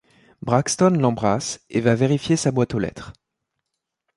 [0.41, 3.13] Braxton l'embrasse et va vérifier sa boîte aux lettres.